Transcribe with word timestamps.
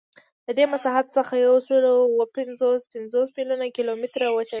له 0.47 0.51
دې 0.57 0.65
مساحت 0.73 1.05
څخه 1.17 1.33
یوسلاوهپینځهپنځوس 1.35 3.29
میلیونه 3.37 3.65
کیلومتره 3.75 4.27
وچه 4.29 4.47
ده. 4.49 4.49